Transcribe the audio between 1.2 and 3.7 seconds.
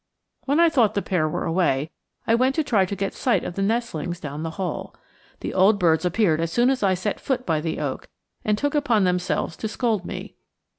were away, I went to try to get sight of the